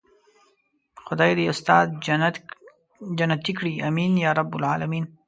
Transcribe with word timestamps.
خدای 1.05 1.31
دې 1.37 1.45
استاد 1.53 1.87
جنت 3.19 3.45
کړي 3.57 3.73
آمين 3.89 4.13
يارب 4.25 4.49
العالمين. 4.59 5.05